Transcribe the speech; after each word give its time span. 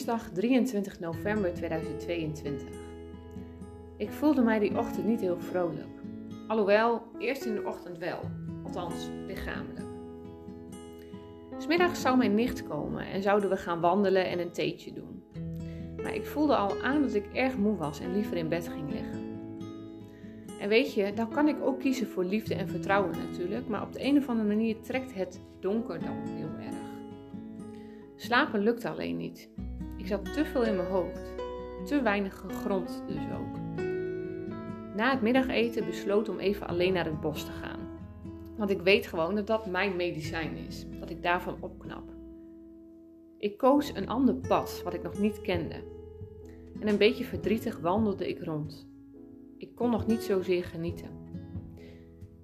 dinsdag 0.00 0.30
23 0.32 1.00
november 1.00 1.54
2022. 1.54 2.68
Ik 3.96 4.10
voelde 4.10 4.42
mij 4.42 4.58
die 4.58 4.78
ochtend 4.78 5.06
niet 5.06 5.20
heel 5.20 5.40
vrolijk. 5.40 5.88
Alhoewel, 6.48 7.02
eerst 7.18 7.44
in 7.44 7.54
de 7.54 7.64
ochtend 7.66 7.98
wel, 7.98 8.20
althans 8.64 9.08
lichamelijk. 9.26 9.86
Smiddags 11.58 12.00
zou 12.00 12.16
mijn 12.16 12.34
nicht 12.34 12.68
komen 12.68 13.06
en 13.06 13.22
zouden 13.22 13.50
we 13.50 13.56
gaan 13.56 13.80
wandelen 13.80 14.26
en 14.26 14.38
een 14.38 14.52
theetje 14.52 14.92
doen. 14.92 15.22
Maar 16.02 16.14
ik 16.14 16.26
voelde 16.26 16.56
al 16.56 16.82
aan 16.82 17.02
dat 17.02 17.14
ik 17.14 17.26
erg 17.32 17.56
moe 17.56 17.76
was 17.76 18.00
en 18.00 18.12
liever 18.12 18.36
in 18.36 18.48
bed 18.48 18.68
ging 18.68 18.92
liggen. 18.92 19.20
En 20.60 20.68
weet 20.68 20.94
je, 20.94 21.12
dan 21.14 21.30
kan 21.30 21.48
ik 21.48 21.62
ook 21.62 21.80
kiezen 21.80 22.06
voor 22.06 22.24
liefde 22.24 22.54
en 22.54 22.68
vertrouwen 22.68 23.18
natuurlijk, 23.18 23.68
maar 23.68 23.82
op 23.82 23.92
de 23.92 24.04
een 24.04 24.16
of 24.16 24.28
andere 24.28 24.48
manier 24.48 24.80
trekt 24.80 25.14
het 25.14 25.40
donker 25.60 26.00
dan 26.00 26.16
heel 26.28 26.64
erg. 26.66 26.78
Slapen 28.16 28.60
lukte 28.60 28.88
alleen 28.88 29.16
niet. 29.16 29.50
Ik 30.00 30.06
zat 30.06 30.32
te 30.32 30.44
veel 30.44 30.64
in 30.64 30.76
mijn 30.76 30.88
hoofd. 30.88 31.34
Te 31.84 32.02
weinig 32.02 32.38
gegrond 32.38 33.02
dus 33.06 33.22
ook. 33.38 33.84
Na 34.96 35.10
het 35.10 35.22
middageten 35.22 35.86
besloot 35.86 36.28
om 36.28 36.38
even 36.38 36.66
alleen 36.66 36.92
naar 36.92 37.04
het 37.04 37.20
bos 37.20 37.44
te 37.44 37.52
gaan. 37.52 37.80
Want 38.56 38.70
ik 38.70 38.80
weet 38.80 39.06
gewoon 39.06 39.34
dat 39.34 39.46
dat 39.46 39.66
mijn 39.66 39.96
medicijn 39.96 40.56
is. 40.56 40.86
Dat 41.00 41.10
ik 41.10 41.22
daarvan 41.22 41.56
opknap. 41.60 42.02
Ik 43.38 43.58
koos 43.58 43.94
een 43.94 44.08
ander 44.08 44.34
pad 44.34 44.80
wat 44.84 44.94
ik 44.94 45.02
nog 45.02 45.18
niet 45.18 45.40
kende. 45.40 45.82
En 46.80 46.88
een 46.88 46.98
beetje 46.98 47.24
verdrietig 47.24 47.78
wandelde 47.78 48.28
ik 48.28 48.42
rond. 48.42 48.88
Ik 49.56 49.74
kon 49.74 49.90
nog 49.90 50.06
niet 50.06 50.22
zozeer 50.22 50.64
genieten. 50.64 51.10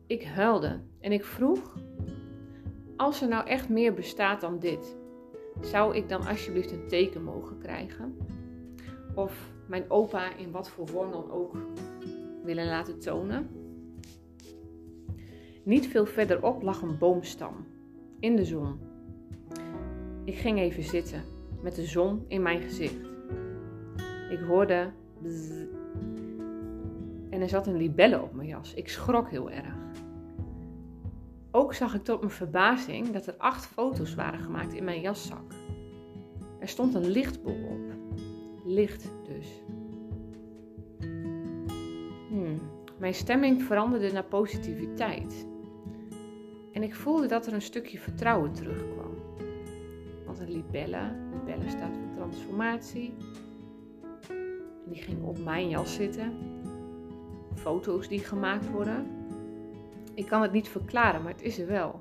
Ik 0.07 0.25
huilde 0.25 0.81
en 1.01 1.13
ik 1.13 1.25
vroeg: 1.25 1.79
Als 2.97 3.23
er 3.23 3.29
nou 3.29 3.47
echt 3.47 3.69
meer 3.69 3.95
bestaat 3.95 4.41
dan 4.41 4.59
dit, 4.59 4.97
zou 5.61 5.97
ik 5.97 6.09
dan 6.09 6.27
alsjeblieft 6.27 6.73
een 6.73 6.89
teken 6.89 7.23
mogen 7.23 7.59
krijgen? 7.59 8.17
Of 9.15 9.51
mijn 9.67 9.91
opa 9.91 10.37
in 10.37 10.51
wat 10.51 10.69
voor 10.69 10.89
vorm 10.89 11.11
dan 11.11 11.31
ook 11.31 11.57
willen 12.45 12.67
laten 12.67 12.99
tonen? 12.99 13.49
Niet 15.63 15.87
veel 15.87 16.07
verderop 16.07 16.63
lag 16.63 16.83
een 16.83 16.99
boomstam 16.99 17.67
in 18.21 18.37
de 18.37 18.45
zon. 18.45 18.79
Ik 20.25 20.35
ging 20.35 20.59
even 20.59 20.83
zitten 20.83 21.25
met 21.63 21.75
de 21.75 21.85
zon 21.85 22.25
in 22.29 22.43
mijn 22.43 22.61
gezicht. 22.61 23.05
Ik 24.31 24.39
hoorde 24.39 24.91
bzz, 25.23 25.51
en 27.31 27.41
er 27.43 27.49
zat 27.49 27.67
een 27.67 27.77
libelle 27.77 28.23
op 28.23 28.35
mijn 28.35 28.49
jas. 28.49 28.75
Ik 28.75 28.89
schrok 28.89 29.31
heel 29.31 29.51
erg. 29.51 29.75
Ook 31.57 31.75
zag 31.75 31.95
ik 31.95 32.05
tot 32.05 32.21
mijn 32.21 32.33
verbazing 32.33 33.11
dat 33.11 33.27
er 33.27 33.35
acht 33.39 33.67
foto's 33.67 34.15
waren 34.15 34.39
gemaakt 34.41 34.73
in 34.73 34.85
mijn 34.85 35.01
jaszak. 35.01 35.53
Er 36.59 36.69
stond 36.69 36.95
een 36.95 37.07
lichtbol 37.07 37.69
op. 37.71 37.95
Licht 38.65 39.13
dus. 39.25 39.63
Hmm. 42.29 42.61
Mijn 42.99 43.15
stemming 43.15 43.63
veranderde 43.63 44.13
naar 44.13 44.25
positiviteit. 44.25 45.47
En 46.73 46.83
ik 46.83 46.95
voelde 46.95 47.27
dat 47.27 47.47
er 47.47 47.53
een 47.53 47.63
stukje 47.63 47.99
vertrouwen 47.99 48.53
terugkwam. 48.53 49.15
Want 50.27 50.39
een 50.41 50.53
libelle, 50.53 51.13
libelle 51.33 51.69
staat 51.69 51.97
voor 51.97 52.17
transformatie. 52.17 53.15
En 54.85 54.93
die 54.93 55.03
ging 55.03 55.23
op 55.23 55.39
mijn 55.39 55.69
jas 55.69 55.95
zitten. 55.95 56.33
Foto's 57.55 58.09
die 58.09 58.21
gemaakt 58.21 58.71
worden. 58.71 59.16
Ik 60.17 60.27
kan 60.27 60.43
het 60.43 60.53
niet 60.53 60.69
verklaren, 60.69 61.23
maar 61.23 61.33
het 61.33 61.43
is 61.43 61.59
er 61.59 61.67
wel. 61.67 62.01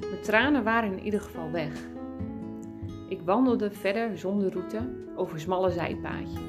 Mijn 0.00 0.22
tranen 0.22 0.64
waren 0.64 0.92
in 0.92 1.04
ieder 1.04 1.20
geval 1.20 1.50
weg. 1.50 1.72
Ik 3.08 3.20
wandelde 3.24 3.70
verder 3.70 4.18
zonder 4.18 4.52
route 4.52 4.78
over 5.16 5.40
smalle 5.40 5.70
zijpaadjes. 5.70 6.40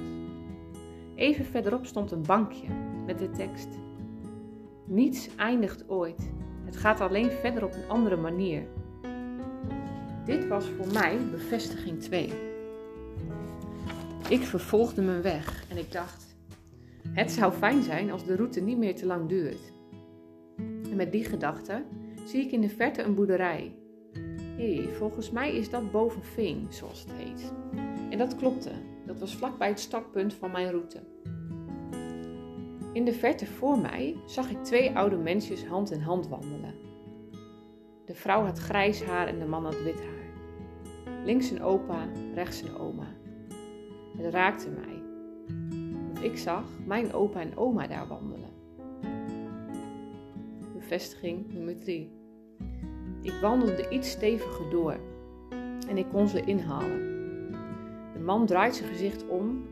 Even 1.16 1.45
verderop 1.45 1.85
stond 1.85 2.12
een 2.12 2.22
bankje 2.22 2.67
met 3.06 3.19
de 3.19 3.29
tekst: 3.29 3.67
Niets 4.85 5.35
eindigt 5.35 5.89
ooit. 5.89 6.31
Het 6.66 6.78
gaat 6.78 7.01
alleen 7.01 7.31
verder 7.31 7.63
op 7.63 7.73
een 7.73 7.89
andere 7.89 8.17
manier. 8.17 8.63
Dit 10.25 10.47
was 10.47 10.66
voor 10.66 10.94
mij 10.94 11.17
bevestiging 11.31 12.01
2. 12.01 12.33
Ik 14.29 14.41
vervolgde 14.41 15.01
mijn 15.01 15.22
weg 15.22 15.66
en 15.69 15.78
ik 15.78 15.91
dacht: 15.91 16.35
het 17.12 17.31
zou 17.31 17.53
fijn 17.53 17.83
zijn 17.83 18.12
als 18.12 18.25
de 18.25 18.35
route 18.35 18.62
niet 18.62 18.78
meer 18.78 18.95
te 18.95 19.06
lang 19.06 19.29
duurt. 19.29 19.72
Met 20.96 21.12
die 21.12 21.24
gedachte 21.24 21.84
zie 22.26 22.46
ik 22.46 22.52
in 22.52 22.62
de 22.62 22.70
verte 22.70 23.02
een 23.02 23.16
boerderij. 23.16 23.76
Hé, 24.58 24.88
volgens 24.94 25.31
mij 25.31 25.56
is 25.56 25.70
dat 25.70 25.92
Bovenveen, 25.92 26.68
zoals 26.70 27.00
het 27.00 27.12
heet. 27.12 27.54
En 28.09 28.18
dat 28.18 28.36
klopte. 28.36 28.72
Dat 29.06 29.20
was 29.20 29.36
vlakbij 29.36 29.68
het 29.68 29.80
startpunt 29.80 30.34
van 30.34 30.52
mijn 30.52 30.70
route. 30.70 31.00
In 32.94 33.06
de 33.06 33.14
verte 33.14 33.46
voor 33.46 33.80
mij 33.80 34.16
zag 34.26 34.50
ik 34.50 34.64
twee 34.64 34.96
oude 34.96 35.18
mensjes 35.18 35.66
hand 35.66 35.92
in 35.92 36.02
hand 36.02 36.28
wandelen. 36.28 36.76
De 38.06 38.14
vrouw 38.14 38.44
had 38.44 38.60
grijs 38.60 39.04
haar 39.04 39.28
en 39.28 39.40
de 39.40 39.46
man 39.46 39.64
had 39.66 39.81
wit 39.84 40.02
haar. 40.02 40.24
Links 41.25 41.50
een 41.50 41.62
opa, 41.62 42.08
rechts 42.34 42.62
een 42.62 42.78
oma. 42.78 43.08
Het 44.18 44.34
raakte 44.34 44.70
mij. 44.70 45.02
Want 46.04 46.24
ik 46.24 46.38
zag 46.38 46.64
mijn 46.86 47.14
opa 47.14 47.40
en 47.40 47.58
oma 47.58 47.88
daar 47.88 48.08
wandelen. 48.08 48.32
Nummer 51.48 51.78
3. 51.78 52.12
Ik 53.22 53.34
wandelde 53.42 53.90
iets 53.90 54.09
steviger 54.09 54.70
door 54.70 55.00
en 55.88 55.98
ik 55.98 56.06
kon 56.12 56.28
ze 56.28 56.42
inhalen. 56.46 57.12
De 58.14 58.20
man 58.20 58.46
draait 58.46 58.76
zijn 58.76 58.90
gezicht 58.90 59.28
om 59.28 59.68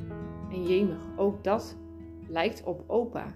en 0.49 0.63
jemig, 0.63 1.09
ook 1.17 1.43
dat 1.43 1.77
lijkt 2.27 2.63
op 2.63 2.83
opa. 2.87 3.35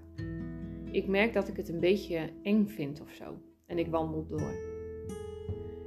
Ik 0.91 1.07
merk 1.07 1.33
dat 1.33 1.47
ik 1.47 1.57
het 1.57 1.69
een 1.69 1.79
beetje 1.79 2.29
eng 2.41 2.67
vind 2.67 3.01
of 3.01 3.11
zo 3.11 3.37
en 3.65 3.77
ik 3.77 3.87
wandel 3.87 4.27
door. 4.27 4.53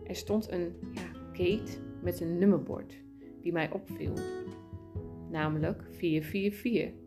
Er 0.04 0.16
stond 0.16 0.50
een 0.50 0.74
ja, 0.92 1.60
met 2.02 2.20
een 2.20 2.38
nummerbord 2.38 3.02
die 3.42 3.52
mij 3.52 3.70
opviel, 3.72 4.14
namelijk 5.30 5.82
444. 5.90 6.97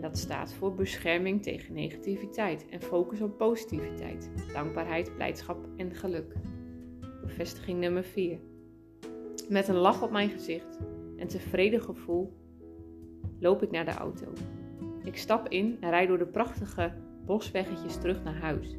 Dat 0.00 0.18
staat 0.18 0.52
voor 0.52 0.74
bescherming 0.74 1.42
tegen 1.42 1.74
negativiteit 1.74 2.68
en 2.68 2.82
focus 2.82 3.20
op 3.20 3.36
positiviteit, 3.36 4.30
dankbaarheid, 4.52 5.14
blijdschap 5.14 5.66
en 5.76 5.94
geluk. 5.94 6.34
Bevestiging 7.20 7.80
nummer 7.80 8.04
4. 8.04 8.38
Met 9.48 9.68
een 9.68 9.76
lach 9.76 10.02
op 10.02 10.10
mijn 10.10 10.30
gezicht 10.30 10.78
en 11.16 11.28
tevreden 11.28 11.82
gevoel 11.82 12.36
loop 13.38 13.62
ik 13.62 13.70
naar 13.70 13.84
de 13.84 13.90
auto. 13.90 14.26
Ik 15.04 15.16
stap 15.16 15.48
in 15.48 15.76
en 15.80 15.90
rijd 15.90 16.08
door 16.08 16.18
de 16.18 16.26
prachtige 16.26 16.92
bosweggetjes 17.24 17.96
terug 17.96 18.22
naar 18.22 18.40
huis. 18.40 18.76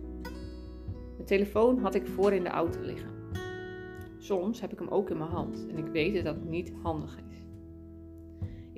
Mijn 1.14 1.26
telefoon 1.26 1.80
had 1.80 1.96
ik 1.96 2.08
voor 2.08 2.34
in 2.34 2.44
de 2.44 2.50
auto 2.50 2.82
liggen. 2.82 3.12
Soms 4.18 4.62
heb 4.62 4.72
ik 4.72 4.80
hem 4.80 4.88
ook 4.88 5.10
in 5.10 5.18
mijn 5.18 5.30
hand 5.30 5.68
en 5.70 5.78
ik 5.78 5.88
weet 5.88 6.16
dat 6.16 6.24
dat 6.24 6.44
niet 6.44 6.74
handig 6.82 7.18
is. 7.30 7.46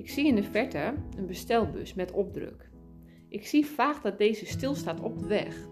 Ik 0.05 0.11
zie 0.11 0.27
in 0.27 0.35
de 0.35 0.43
verte 0.43 0.93
een 1.17 1.25
bestelbus 1.25 1.93
met 1.93 2.11
opdruk. 2.11 2.69
Ik 3.27 3.47
zie 3.47 3.65
vaag 3.65 4.01
dat 4.01 4.17
deze 4.17 4.45
stilstaat 4.45 4.99
op 4.99 5.19
de 5.19 5.27
weg. 5.27 5.67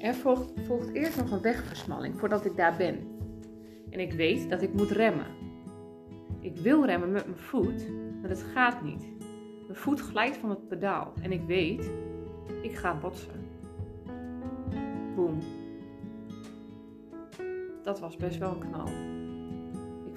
Er 0.00 0.14
volgt, 0.14 0.52
volgt 0.66 0.92
eerst 0.92 1.16
nog 1.16 1.30
een 1.30 1.40
wegversmalling 1.40 2.18
voordat 2.18 2.44
ik 2.44 2.56
daar 2.56 2.76
ben. 2.76 2.98
En 3.90 4.00
ik 4.00 4.12
weet 4.12 4.50
dat 4.50 4.62
ik 4.62 4.72
moet 4.72 4.90
remmen. 4.90 5.26
Ik 6.40 6.56
wil 6.56 6.86
remmen 6.86 7.12
met 7.12 7.26
mijn 7.26 7.38
voet, 7.38 7.88
maar 8.20 8.30
het 8.30 8.42
gaat 8.42 8.82
niet. 8.82 9.12
Mijn 9.66 9.78
voet 9.78 10.00
glijdt 10.00 10.36
van 10.36 10.50
het 10.50 10.68
pedaal 10.68 11.12
en 11.22 11.32
ik 11.32 11.42
weet, 11.46 11.90
ik 12.62 12.74
ga 12.74 12.98
botsen. 12.98 13.48
Boom. 15.14 15.38
Dat 17.82 18.00
was 18.00 18.16
best 18.16 18.38
wel 18.38 18.50
een 18.50 18.70
knal. 18.70 18.88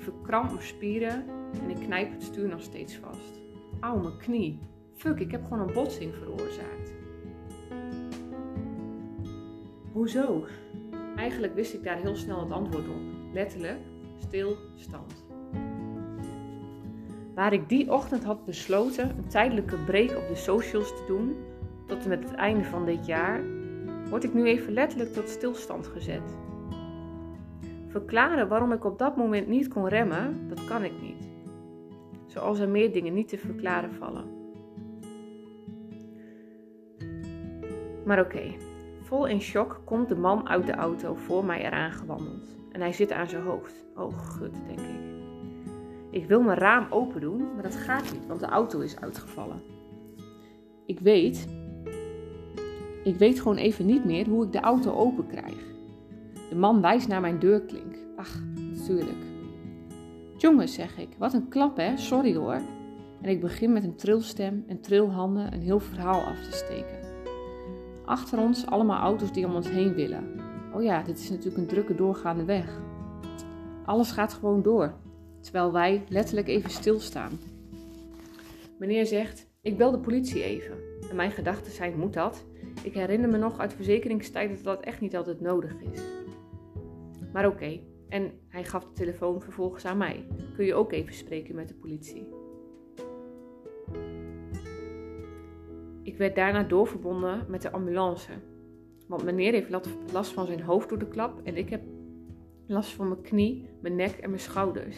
Ik 0.10 0.16
verkramp 0.16 0.52
mijn 0.52 0.64
spieren 0.64 1.26
en 1.64 1.70
ik 1.70 1.80
knijp 1.86 2.12
het 2.12 2.24
stuur 2.24 2.48
nog 2.48 2.62
steeds 2.62 2.96
vast. 2.96 3.42
Auw, 3.80 3.98
mijn 3.98 4.18
knie. 4.18 4.60
Fuck, 4.96 5.20
ik 5.20 5.32
heb 5.32 5.44
gewoon 5.44 5.68
een 5.68 5.74
botsing 5.74 6.14
veroorzaakt. 6.16 6.94
Hoezo? 9.92 10.46
Eigenlijk 11.16 11.56
wist 11.56 11.74
ik 11.74 11.84
daar 11.84 11.98
heel 11.98 12.16
snel 12.16 12.40
het 12.40 12.52
antwoord 12.52 12.88
op. 12.88 13.02
Letterlijk, 13.34 13.80
stilstand. 14.18 15.26
Waar 17.36 17.54
ik 17.54 17.70
die 17.70 17.92
ochtend 17.92 18.24
had 18.24 18.46
besloten 18.46 19.10
een 19.10 19.28
tijdelijke 19.28 19.78
break 19.78 20.18
op 20.18 20.28
de 20.28 20.36
socials 20.36 20.88
te 20.88 21.04
doen, 21.08 21.36
tot 21.86 22.04
en 22.04 22.10
met 22.10 22.24
het 22.24 22.34
einde 22.34 22.64
van 22.64 22.86
dit 22.86 23.06
jaar, 23.06 23.44
word 24.10 24.24
ik 24.24 24.34
nu 24.34 24.46
even 24.46 24.74
letterlijk 24.74 25.14
tot 25.14 25.30
stilstand 25.30 25.88
gezet. 25.88 26.38
Verklaren 27.90 28.48
waarom 28.48 28.72
ik 28.72 28.86
op 28.86 28.98
dat 29.00 29.16
moment 29.16 29.48
niet 29.48 29.68
kon 29.68 29.88
remmen, 29.88 30.48
dat 30.48 30.66
kan 30.66 30.84
ik 30.84 31.02
niet 31.02 31.30
zoals 32.30 32.60
er 32.60 32.70
meer 32.70 32.92
dingen 32.92 33.14
niet 33.14 33.28
te 33.28 33.38
verklaren 33.38 33.94
vallen. 33.94 34.38
Maar 38.06 38.20
oké, 38.20 38.56
vol 39.02 39.26
in 39.26 39.42
shock 39.42 39.82
komt 39.86 40.10
de 40.10 40.16
man 40.16 40.50
uit 40.50 40.66
de 40.66 40.74
auto 40.74 41.16
voor 41.16 41.46
mij 41.46 41.66
eraan 41.66 41.92
gewandeld. 41.92 42.58
en 42.72 42.82
hij 42.82 42.94
zit 42.94 43.12
aan 43.12 43.28
zijn 43.28 43.44
hoofd. 43.44 43.86
Oh, 43.96 44.20
gut, 44.20 44.54
denk 44.68 44.80
ik. 44.80 45.08
Ik 46.12 46.28
wil 46.28 46.42
mijn 46.42 46.58
raam 46.58 46.88
open 46.90 47.22
doen, 47.22 47.54
maar 47.54 47.64
dat 47.64 47.76
gaat 47.76 48.14
niet, 48.14 48.28
want 48.28 48.40
de 48.40 48.46
auto 48.46 48.80
is 48.80 49.00
uitgevallen. 49.00 49.62
Ik 50.86 51.00
weet, 51.00 51.48
ik 53.04 53.16
weet 53.16 53.40
gewoon 53.40 53.58
even 53.58 53.86
niet 53.86 54.06
meer 54.06 54.28
hoe 54.28 54.46
ik 54.46 54.52
de 54.52 54.60
auto 54.60 54.92
open 54.94 55.28
krijg. 55.28 55.69
De 56.50 56.56
man 56.56 56.82
wijst 56.82 57.08
naar 57.08 57.22
mijn 57.22 57.40
deurklink. 57.40 57.96
Ach, 58.16 58.42
natuurlijk. 58.56 59.24
Jongens, 60.38 60.74
zeg 60.74 60.98
ik, 60.98 61.10
wat 61.18 61.34
een 61.34 61.48
klap 61.48 61.78
hè, 61.78 61.98
sorry 61.98 62.36
hoor. 62.36 62.62
En 63.22 63.30
ik 63.30 63.42
begin 63.42 63.74
met 63.74 63.84
een 63.84 63.96
trilstem 63.96 64.64
en 64.68 64.82
trilhanden 64.82 65.54
een 65.54 65.62
heel 65.62 65.80
verhaal 65.80 66.22
af 66.22 66.44
te 66.44 66.52
steken. 66.52 67.00
Achter 68.06 68.40
ons 68.40 68.66
allemaal 68.66 69.02
auto's 69.02 69.32
die 69.32 69.46
om 69.46 69.56
ons 69.56 69.70
heen 69.70 69.94
willen. 69.94 70.24
Oh 70.74 70.84
ja, 70.84 71.04
dit 71.04 71.20
is 71.20 71.30
natuurlijk 71.30 71.58
een 71.58 71.68
drukke 71.68 71.96
doorgaande 71.96 72.46
weg. 72.46 72.82
Alles 73.86 74.12
gaat 74.12 74.34
gewoon 74.34 74.62
door, 74.62 74.94
terwijl 75.42 75.72
wij 75.72 76.04
letterlijk 76.08 76.48
even 76.48 76.70
stilstaan. 76.70 77.40
Meneer 78.78 79.06
zegt: 79.06 79.48
Ik 79.62 79.78
bel 79.78 79.92
de 79.92 80.00
politie 80.00 80.44
even. 80.44 80.78
En 81.10 81.16
mijn 81.16 81.32
gedachten 81.32 81.72
zijn: 81.72 82.00
Moet 82.00 82.14
dat? 82.14 82.46
Ik 82.84 82.94
herinner 82.94 83.30
me 83.30 83.38
nog 83.38 83.60
uit 83.60 83.74
verzekeringstijd 83.74 84.50
dat 84.50 84.64
dat 84.64 84.86
echt 84.86 85.02
niet 85.02 85.16
altijd 85.16 85.42
nodig 85.42 85.76
is. 85.92 86.02
Maar 87.34 87.48
oké, 87.48 87.80
en 88.10 88.32
hij 88.48 88.64
gaf 88.64 88.84
de 88.84 88.94
telefoon 88.94 89.42
vervolgens 89.42 89.86
aan 89.86 89.98
mij. 89.98 90.28
Kun 90.56 90.66
je 90.66 90.74
ook 90.74 90.92
even 90.92 91.14
spreken 91.14 91.56
met 91.56 91.68
de 91.68 91.74
politie? 91.74 92.28
Ik 96.04 96.18
werd 96.18 96.36
daarna 96.36 96.64
doorverbonden 96.64 97.46
met 97.48 97.62
de 97.62 97.72
ambulance. 97.72 98.32
Want 99.08 99.24
meneer 99.24 99.54
heeft 99.54 99.70
last 100.12 100.34
van 100.34 100.46
zijn 100.46 100.62
hoofd 100.62 100.90
door 100.90 101.00
de 101.00 101.08
klap 101.08 101.42
en 101.44 101.56
ik 101.56 101.70
heb 101.70 101.82
last 102.68 102.92
van 102.92 103.08
mijn 103.08 103.22
knie, 103.22 103.70
mijn 103.82 103.96
nek 103.96 104.18
en 104.18 104.30
mijn 104.30 104.42
schouders. 104.42 104.98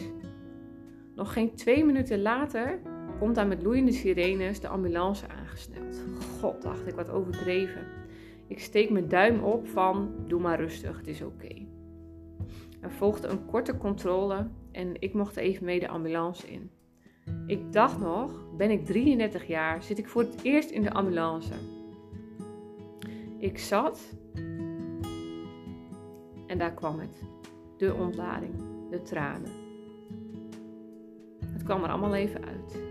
Nog 1.14 1.32
geen 1.32 1.54
twee 1.54 1.84
minuten 1.84 2.22
later 2.22 2.80
komt 3.18 3.34
daar 3.34 3.46
met 3.46 3.62
loeiende 3.62 3.92
sirenes 3.92 4.60
de 4.60 4.68
ambulance 4.68 5.28
aangesneld. 5.28 6.02
God, 6.40 6.62
dacht 6.62 6.86
ik, 6.86 6.94
wat 6.94 7.10
overdreven. 7.10 7.86
Ik 8.46 8.60
steek 8.60 8.90
mijn 8.90 9.08
duim 9.08 9.42
op 9.42 9.68
van, 9.68 10.14
doe 10.26 10.40
maar 10.40 10.60
rustig, 10.60 10.96
het 10.96 11.06
is 11.06 11.22
oké. 11.22 11.61
Er 12.82 12.90
volgde 12.90 13.28
een 13.28 13.46
korte 13.46 13.76
controle 13.76 14.46
en 14.72 14.94
ik 14.98 15.14
mocht 15.14 15.36
even 15.36 15.64
mee 15.64 15.80
de 15.80 15.88
ambulance 15.88 16.50
in. 16.50 16.70
Ik 17.46 17.72
dacht 17.72 17.98
nog, 17.98 18.56
ben 18.56 18.70
ik 18.70 18.84
33 18.84 19.46
jaar, 19.46 19.82
zit 19.82 19.98
ik 19.98 20.08
voor 20.08 20.22
het 20.22 20.42
eerst 20.42 20.70
in 20.70 20.82
de 20.82 20.92
ambulance. 20.92 21.52
Ik 23.38 23.58
zat 23.58 24.14
en 26.46 26.58
daar 26.58 26.74
kwam 26.74 26.98
het. 26.98 27.22
De 27.76 27.94
ontlading, 27.94 28.54
de 28.90 29.02
tranen. 29.02 29.50
Het 31.46 31.62
kwam 31.62 31.82
er 31.82 31.90
allemaal 31.90 32.14
even 32.14 32.44
uit. 32.44 32.82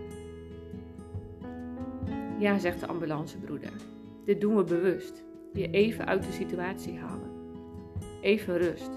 Ja, 2.38 2.58
zegt 2.58 2.80
de 2.80 2.86
ambulancebroeder. 2.86 3.72
Dit 4.24 4.40
doen 4.40 4.56
we 4.56 4.64
bewust. 4.64 5.24
Je 5.52 5.70
even 5.70 6.06
uit 6.06 6.22
de 6.22 6.32
situatie 6.32 6.98
halen. 6.98 7.30
Even 8.20 8.58
rust. 8.58 8.90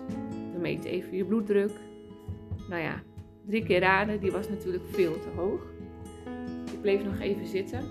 Meten 0.65 0.89
even 0.89 1.17
je 1.17 1.25
bloeddruk. 1.25 1.71
Nou 2.69 2.81
ja, 2.81 3.01
drie 3.47 3.63
keer 3.63 3.79
raden, 3.79 4.19
die 4.19 4.31
was 4.31 4.49
natuurlijk 4.49 4.83
veel 4.87 5.19
te 5.19 5.29
hoog. 5.35 5.61
Ik 6.71 6.81
bleef 6.81 7.03
nog 7.03 7.19
even 7.19 7.45
zitten. 7.45 7.83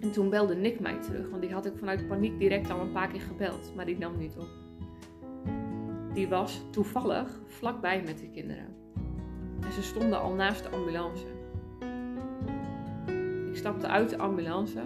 En 0.00 0.12
toen 0.12 0.30
belde 0.30 0.54
Nick 0.54 0.80
mij 0.80 1.00
terug, 1.00 1.30
want 1.30 1.42
die 1.42 1.52
had 1.52 1.66
ik 1.66 1.72
vanuit 1.76 2.08
paniek 2.08 2.38
direct 2.38 2.70
al 2.70 2.80
een 2.80 2.92
paar 2.92 3.08
keer 3.08 3.20
gebeld, 3.20 3.72
maar 3.76 3.86
die 3.86 3.98
nam 3.98 4.18
niet 4.18 4.36
op. 4.36 4.48
Die 6.14 6.28
was 6.28 6.62
toevallig 6.70 7.40
vlakbij 7.46 8.02
met 8.02 8.18
de 8.18 8.30
kinderen. 8.30 8.66
En 9.60 9.72
ze 9.72 9.82
stonden 9.82 10.20
al 10.20 10.32
naast 10.32 10.62
de 10.62 10.68
ambulance. 10.68 11.26
Ik 13.50 13.56
stapte 13.56 13.86
uit 13.86 14.10
de 14.10 14.18
ambulance 14.18 14.80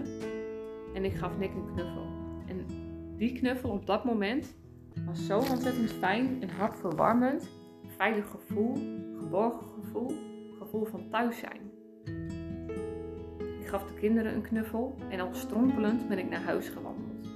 en 0.94 1.04
ik 1.04 1.12
gaf 1.12 1.38
Nick 1.38 1.50
een 1.54 1.72
knuffel. 1.74 2.06
En 2.46 2.66
die 3.16 3.32
knuffel 3.32 3.70
op 3.70 3.86
dat 3.86 4.04
moment 4.04 4.54
was 5.04 5.26
zo 5.26 5.38
ontzettend 5.38 5.92
fijn 5.92 6.42
en 6.42 6.48
hartverwarmend. 6.48 7.48
Veilig 7.96 8.30
gevoel, 8.30 8.74
geborgen 9.18 9.66
gevoel, 9.66 10.12
gevoel 10.58 10.84
van 10.84 11.08
thuis 11.10 11.38
zijn. 11.38 11.60
Ik 13.60 13.66
gaf 13.66 13.84
de 13.84 13.94
kinderen 13.94 14.34
een 14.34 14.42
knuffel 14.42 14.96
en 15.08 15.20
al 15.20 15.34
strompelend 15.34 16.08
ben 16.08 16.18
ik 16.18 16.28
naar 16.28 16.42
huis 16.42 16.68
gewandeld. 16.68 17.28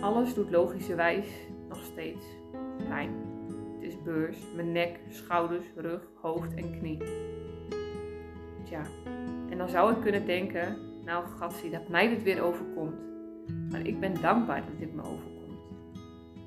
Alles 0.00 0.34
doet 0.34 0.50
logischerwijs 0.50 1.28
nog 1.68 1.82
steeds 1.82 2.24
pijn. 2.88 3.10
Het 3.74 3.82
is 3.82 4.02
beurs, 4.02 4.38
mijn 4.54 4.72
nek, 4.72 5.00
schouders, 5.08 5.66
rug, 5.76 6.10
hoofd 6.14 6.54
en 6.54 6.78
knie. 6.78 6.98
Tja, 8.64 8.82
en 9.50 9.58
dan 9.58 9.68
zou 9.68 9.92
ik 9.92 10.00
kunnen 10.00 10.26
denken, 10.26 10.78
nou 11.04 11.26
gatsie, 11.26 11.70
dat 11.70 11.88
mij 11.88 12.08
dit 12.08 12.22
weer 12.22 12.42
overkomt. 12.42 13.13
Maar 13.74 13.86
ik 13.86 14.00
ben 14.00 14.20
dankbaar 14.20 14.64
dat 14.66 14.78
dit 14.78 14.94
me 14.94 15.02
overkomt. 15.02 15.58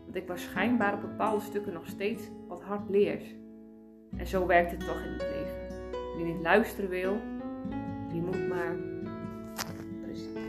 Want 0.04 0.16
ik 0.16 0.28
was 0.28 0.42
schijnbaar 0.42 0.94
op 0.94 1.02
bepaalde 1.02 1.42
stukken 1.42 1.74
nog 1.74 1.88
steeds 1.88 2.24
wat 2.48 2.62
hard 2.62 2.90
leers. 2.90 3.36
En 4.18 4.28
zo 4.28 4.46
werkt 4.46 4.72
het 4.72 4.80
toch 4.80 5.04
in 5.04 5.12
het 5.12 5.22
leven. 5.22 5.86
Wie 6.16 6.26
niet 6.26 6.44
luisteren 6.44 6.90
wil, 6.90 7.18
die 8.12 8.22
moet 8.22 8.48
maar. 8.48 8.76
Precies. 10.02 10.47